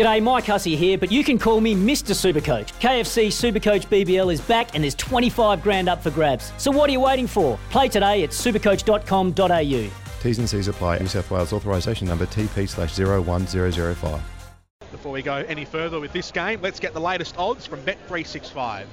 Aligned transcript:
G'day, 0.00 0.22
Mike 0.22 0.46
Hussey 0.46 0.76
here, 0.76 0.96
but 0.96 1.12
you 1.12 1.22
can 1.22 1.38
call 1.38 1.60
me 1.60 1.74
Mr. 1.74 2.14
Supercoach. 2.14 2.72
KFC 2.80 3.26
Supercoach 3.26 3.86
BBL 3.88 4.32
is 4.32 4.40
back 4.40 4.74
and 4.74 4.82
there's 4.82 4.94
25 4.94 5.62
grand 5.62 5.90
up 5.90 6.02
for 6.02 6.10
grabs. 6.10 6.54
So 6.56 6.70
what 6.70 6.88
are 6.88 6.92
you 6.94 7.00
waiting 7.00 7.26
for? 7.26 7.58
Play 7.68 7.88
today 7.88 8.24
at 8.24 8.30
supercoach.com.au. 8.30 9.90
T's 10.22 10.38
and 10.38 10.48
C's 10.48 10.68
apply. 10.68 11.00
New 11.00 11.06
South 11.06 11.30
Wales 11.30 11.52
authorisation 11.52 12.08
number 12.08 12.24
TP 12.24 12.66
slash 12.66 12.98
01005. 12.98 14.22
Before 14.90 15.12
we 15.12 15.20
go 15.20 15.34
any 15.34 15.66
further 15.66 16.00
with 16.00 16.14
this 16.14 16.30
game, 16.30 16.62
let's 16.62 16.80
get 16.80 16.94
the 16.94 17.00
latest 17.00 17.36
odds 17.36 17.66
from 17.66 17.80
Bet365. 17.80 18.86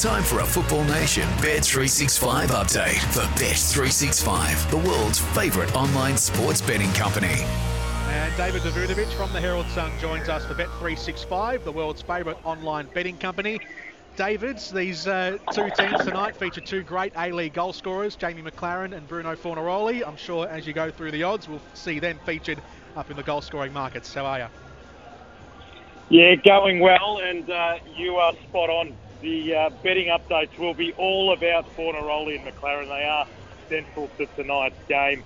Time 0.00 0.22
for 0.22 0.38
a 0.38 0.46
Football 0.46 0.84
Nation 0.84 1.24
Bet365 1.38 2.46
update 2.46 3.00
for 3.12 3.22
Bet365, 3.42 4.70
the 4.70 4.88
world's 4.88 5.18
favourite 5.18 5.74
online 5.74 6.16
sports 6.16 6.60
betting 6.60 6.92
company. 6.92 7.44
And 8.10 8.36
David 8.36 8.62
Davutovic 8.62 9.06
from 9.12 9.32
the 9.32 9.40
Herald 9.40 9.68
Sun 9.68 9.92
joins 10.00 10.28
us 10.28 10.44
for 10.44 10.54
Bet365, 10.54 11.62
the 11.62 11.70
world's 11.70 12.02
favourite 12.02 12.44
online 12.44 12.88
betting 12.92 13.16
company. 13.16 13.60
David, 14.16 14.58
these 14.74 15.06
uh, 15.06 15.38
two 15.52 15.70
teams 15.76 16.04
tonight 16.04 16.34
feature 16.34 16.60
two 16.60 16.82
great 16.82 17.12
A-League 17.16 17.54
goal 17.54 17.72
scorers, 17.72 18.16
Jamie 18.16 18.42
McLaren 18.42 18.96
and 18.96 19.06
Bruno 19.06 19.36
Fornaroli. 19.36 20.04
I'm 20.04 20.16
sure 20.16 20.48
as 20.48 20.66
you 20.66 20.72
go 20.72 20.90
through 20.90 21.12
the 21.12 21.22
odds, 21.22 21.48
we'll 21.48 21.62
see 21.74 22.00
them 22.00 22.18
featured 22.26 22.60
up 22.96 23.12
in 23.12 23.16
the 23.16 23.22
goal-scoring 23.22 23.72
markets. 23.72 24.12
How 24.12 24.26
are 24.26 24.40
you? 24.40 24.46
Yeah, 26.08 26.34
going 26.34 26.80
well, 26.80 27.20
and 27.22 27.48
uh, 27.48 27.78
you 27.96 28.16
are 28.16 28.32
spot 28.48 28.70
on. 28.70 28.92
The 29.20 29.54
uh, 29.54 29.70
betting 29.84 30.08
updates 30.08 30.58
will 30.58 30.74
be 30.74 30.92
all 30.94 31.32
about 31.32 31.64
Fornaroli 31.76 32.44
and 32.44 32.44
McLaren. 32.44 32.88
They 32.88 33.04
are 33.04 33.28
central 33.68 34.08
to 34.18 34.26
tonight's 34.26 34.74
game. 34.88 35.22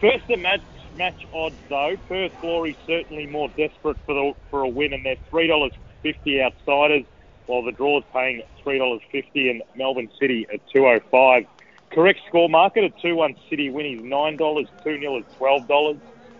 First, 0.00 0.26
the 0.26 0.38
match 0.38 0.62
match 0.94 1.20
odds 1.32 1.58
though. 1.68 1.94
Perth 2.08 2.32
Glory 2.40 2.78
certainly 2.88 3.26
more 3.26 3.48
desperate 3.56 3.98
for 4.06 4.14
the, 4.14 4.32
for 4.50 4.62
a 4.62 4.68
win, 4.68 4.92
and 4.92 5.04
they're 5.04 5.16
three 5.30 5.46
dollars 5.48 5.72
fifty 6.02 6.40
outsiders, 6.42 7.04
while 7.46 7.64
the 7.64 7.72
draw 7.72 7.98
is 7.98 8.04
paying 8.14 8.42
three 8.62 8.78
dollars 8.78 9.00
fifty, 9.12 9.50
and 9.50 9.62
Melbourne 9.74 10.10
City 10.20 10.46
at 10.52 10.60
two 10.74 10.86
oh 10.86 11.00
five. 11.10 11.44
Correct 11.92 12.20
score 12.28 12.48
market: 12.48 12.84
a 12.84 12.90
two 13.02 13.16
one 13.16 13.34
City 13.50 13.70
win 13.70 13.86
is 13.86 14.00
nine 14.04 14.36
dollars, 14.38 14.68
two 14.82 14.98
0 14.98 15.18
is 15.18 15.26
twelve 15.38 15.68
dollars. 15.68 15.98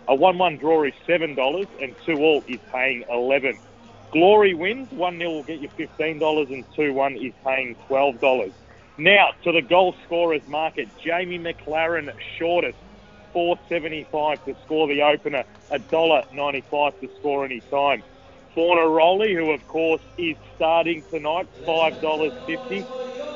A 0.08 0.14
one 0.14 0.38
one 0.38 0.58
draw 0.58 0.84
is 0.84 0.94
seven 1.08 1.34
dollars, 1.34 1.68
and 1.80 1.96
two 2.06 2.16
all 2.18 2.42
is 2.48 2.60
paying 2.72 3.04
eleven. 3.10 3.58
Glory 4.12 4.54
wins 4.54 4.88
one 4.92 5.18
0 5.18 5.30
will 5.30 5.44
get 5.44 5.60
you 5.60 5.68
fifteen 5.76 6.18
dollars, 6.18 6.48
and 6.50 6.66
two 6.76 6.92
one 6.92 7.16
is 7.16 7.34
paying 7.46 7.76
twelve 7.86 8.20
dollars. 8.20 8.52
Now 8.98 9.28
to 9.44 9.52
the 9.52 9.62
goal 9.62 9.94
scorers 10.04 10.42
market: 10.46 10.90
Jamie 11.04 11.38
McLaren 11.38 12.08
shortest 12.38 12.78
4.75 13.34 14.44
to 14.44 14.54
score 14.62 14.88
the 14.88 15.02
opener, 15.02 15.44
$1.95 15.72 16.92
to 17.00 17.08
score 17.18 17.44
any 17.44 17.62
time. 17.70 18.02
Fornaroli, 18.56 19.34
who 19.34 19.50
of 19.50 19.66
course 19.66 20.02
is 20.16 20.36
starting 20.54 21.04
tonight, 21.12 21.48
$5.50 21.66 22.86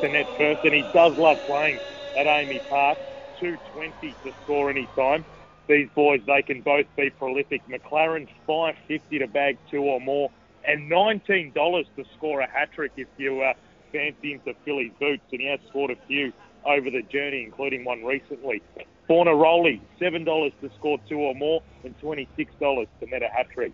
to 0.01 0.09
net 0.09 0.27
first, 0.37 0.61
and 0.65 0.75
he 0.75 0.89
does 0.93 1.13
love 1.17 1.39
playing 1.45 1.81
at 2.17 2.27
AAMI 2.27 2.63
Park, 2.69 2.99
2.20 3.43 3.93
to 4.01 4.33
score 4.45 4.71
any 4.71 4.89
time. 4.97 5.25
These 5.69 5.89
boys, 5.95 6.21
they 6.27 6.43
can 6.43 6.63
both 6.63 6.87
be 6.97 7.11
prolific. 7.11 7.63
McLaren, 7.69 8.29
5.50 8.49 9.19
to 9.19 9.27
bag 9.27 9.59
two 9.71 9.83
or 9.83 10.01
more, 10.01 10.31
and 10.67 10.91
$19 10.91 11.53
to 11.55 12.05
score 12.17 12.41
a 12.41 12.49
hat 12.49 12.71
trick 12.75 12.93
if 12.97 13.09
you 13.17 13.43
uh, 13.43 13.53
fancy 13.93 14.33
him 14.33 14.41
to 14.47 14.55
fill 14.65 14.79
his 14.79 14.93
boots, 14.99 15.23
and 15.33 15.41
he 15.41 15.47
has 15.47 15.61
scored 15.69 15.91
a 15.91 15.97
few 16.07 16.33
over 16.67 16.91
the 16.91 17.03
journey, 17.03 17.45
including 17.45 17.85
one 17.85 18.05
recently. 18.05 18.63
Fornaroli, 19.09 19.81
$7 20.01 20.53
to 20.61 20.71
score 20.79 20.99
two 21.09 21.19
or 21.19 21.35
more, 21.35 21.63
and 21.85 21.95
$26 22.01 22.27
to 22.59 23.07
net 23.07 23.23
a 23.23 23.29
hat 23.29 23.47
trick. 23.55 23.73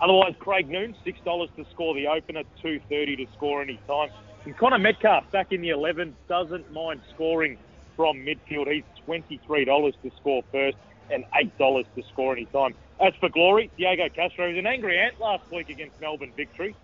Otherwise, 0.00 0.34
Craig 0.38 0.68
Noone, 0.68 0.94
$6 1.06 1.56
to 1.56 1.64
score 1.72 1.94
the 1.94 2.06
opener, 2.06 2.42
$2.30 2.62 3.16
to 3.16 3.26
score 3.36 3.62
any 3.62 3.80
time. 3.88 4.10
And 4.44 4.56
Connor 4.56 4.78
Metcalfe, 4.78 5.30
back 5.32 5.50
in 5.50 5.60
the 5.60 5.70
11, 5.70 6.14
doesn't 6.28 6.70
mind 6.72 7.00
scoring 7.14 7.58
from 7.96 8.18
midfield. 8.18 8.72
He's 8.72 8.84
$23 9.06 9.92
to 10.02 10.10
score 10.20 10.42
first 10.52 10.76
and 11.10 11.24
$8 11.58 11.84
to 11.96 12.02
score 12.12 12.36
any 12.36 12.44
time. 12.46 12.74
As 13.00 13.12
for 13.18 13.28
Glory, 13.28 13.70
Diego 13.76 14.08
Castro 14.14 14.48
was 14.48 14.58
an 14.58 14.66
angry 14.66 14.98
ant 14.98 15.20
last 15.20 15.42
week 15.50 15.68
against 15.68 16.00
Melbourne 16.00 16.32
victory. 16.36 16.74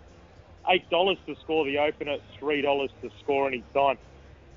$8 0.69 1.17
to 1.27 1.37
score 1.43 1.65
the 1.65 1.79
opener, 1.79 2.17
$3 2.41 2.89
to 3.03 3.11
score 3.23 3.47
any 3.49 3.63
time. 3.75 3.99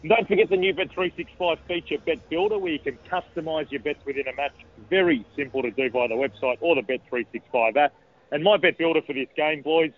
And 0.02 0.10
don't 0.10 0.28
forget 0.28 0.50
the 0.50 0.58
new 0.58 0.74
Bet365 0.74 1.58
feature, 1.68 1.98
Bet 2.06 2.30
Builder, 2.30 2.60
where 2.60 2.72
you 2.72 2.80
can 2.80 2.98
customise 3.10 3.72
your 3.72 3.82
bets 3.82 4.00
within 4.06 4.28
a 4.28 4.36
match. 4.36 4.54
Very 4.90 5.26
simple 5.36 5.64
to 5.64 5.72
do 5.72 5.90
via 5.90 6.08
the 6.08 6.16
website 6.16 6.58
or 6.62 6.76
the 6.76 6.82
Bet365 6.82 7.76
app. 7.76 7.94
And 8.32 8.44
my 8.44 8.58
Bet 8.58 8.78
Builder 8.78 9.02
for 9.02 9.14
this 9.14 9.30
game, 9.36 9.62
boys, 9.64 9.92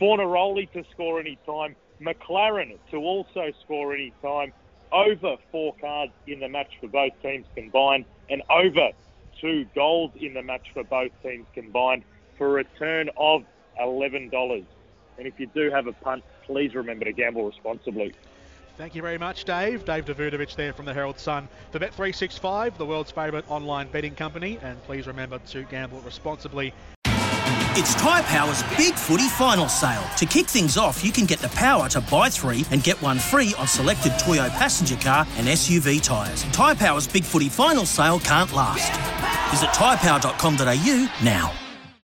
Fornaroli 0.00 0.70
to 0.72 0.84
score 0.92 1.20
any 1.20 1.38
time, 1.46 1.76
McLaren 2.00 2.76
to 2.90 2.96
also 2.96 3.52
score 3.64 3.94
any 3.94 4.12
time, 4.22 4.52
over 4.90 5.36
four 5.52 5.74
cards 5.80 6.12
in 6.26 6.40
the 6.40 6.48
match 6.48 6.72
for 6.80 6.88
both 6.88 7.12
teams 7.22 7.46
combined, 7.54 8.06
and 8.30 8.42
over 8.50 8.90
two 9.40 9.66
goals 9.74 10.12
in 10.16 10.34
the 10.34 10.42
match 10.42 10.66
for 10.72 10.82
both 10.84 11.12
teams 11.22 11.46
combined 11.54 12.04
for 12.36 12.48
a 12.48 12.50
return 12.50 13.10
of 13.16 13.44
$11. 13.80 14.66
And 15.18 15.26
if 15.26 15.38
you 15.38 15.46
do 15.46 15.70
have 15.70 15.86
a 15.86 15.92
punt, 15.92 16.24
please 16.44 16.74
remember 16.74 17.04
to 17.04 17.12
gamble 17.12 17.46
responsibly. 17.46 18.14
Thank 18.78 18.94
you 18.94 19.02
very 19.02 19.18
much, 19.18 19.44
Dave. 19.44 19.84
Dave 19.84 20.04
Davutovic 20.04 20.54
there 20.54 20.72
from 20.72 20.84
the 20.84 20.94
Herald 20.94 21.18
Sun 21.18 21.48
for 21.72 21.80
Bet365, 21.80 22.76
the 22.76 22.86
world's 22.86 23.10
favourite 23.10 23.44
online 23.50 23.88
betting 23.88 24.14
company. 24.14 24.56
And 24.62 24.80
please 24.84 25.08
remember 25.08 25.40
to 25.48 25.64
gamble 25.64 26.00
responsibly. 26.02 26.72
It's 27.80 27.94
Tyre 27.96 28.22
Power's 28.22 28.62
Big 28.76 28.94
Footy 28.94 29.28
Final 29.30 29.68
Sale. 29.68 30.04
To 30.18 30.26
kick 30.26 30.46
things 30.46 30.76
off, 30.76 31.04
you 31.04 31.10
can 31.10 31.26
get 31.26 31.40
the 31.40 31.48
power 31.48 31.88
to 31.88 32.00
buy 32.02 32.30
three 32.30 32.64
and 32.70 32.84
get 32.84 33.00
one 33.02 33.18
free 33.18 33.52
on 33.58 33.66
selected 33.66 34.12
Toyo 34.16 34.48
passenger 34.50 34.96
car 34.96 35.26
and 35.36 35.48
SUV 35.48 36.00
tyres. 36.00 36.44
Tyre 36.52 36.76
Power's 36.76 37.08
Big 37.08 37.24
Footy 37.24 37.48
Final 37.48 37.84
Sale 37.84 38.20
can't 38.20 38.52
last. 38.52 38.92
Visit 39.50 39.70
tyrepower.com.au 39.70 41.24
now. 41.24 41.67